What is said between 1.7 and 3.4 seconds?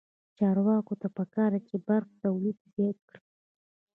برق تولید زیات کړي.